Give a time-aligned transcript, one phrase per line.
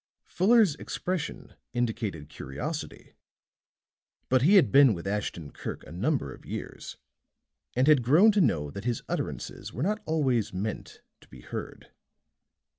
[0.25, 3.13] Fuller's expression indicated curiosity;
[4.29, 6.97] but he had been with Ashton Kirk a number of years
[7.75, 11.91] and had grown to know that his utterances were not always meant to be heard.